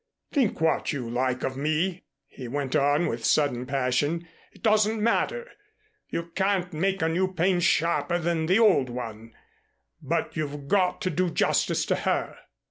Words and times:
Think 0.33 0.59
what 0.59 0.91
you 0.91 1.07
like 1.07 1.43
of 1.43 1.55
me," 1.55 2.05
he 2.25 2.47
went 2.47 2.75
on 2.75 3.05
with 3.05 3.23
sudden 3.23 3.67
passion. 3.67 4.27
"It 4.51 4.63
doesn't 4.63 4.99
matter. 4.99 5.47
You 6.09 6.31
can't 6.33 6.73
make 6.73 7.03
a 7.03 7.07
new 7.07 7.31
pain 7.31 7.59
sharper 7.59 8.17
than 8.17 8.47
the 8.47 8.57
old 8.57 8.89
one. 8.89 9.35
But 10.01 10.35
you've 10.35 10.67
got 10.67 11.01
to 11.01 11.11
do 11.11 11.29
justice 11.29 11.85
to 11.85 11.97
her." 11.97 12.35